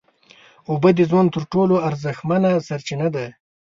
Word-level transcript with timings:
اوبه 0.69 0.89
د 0.97 0.99
ژوند 1.09 1.29
تر 1.35 1.43
ټولو 1.53 1.75
ارزښتمنه 1.89 2.49
سرچینه 2.67 3.07
ده 3.15 3.25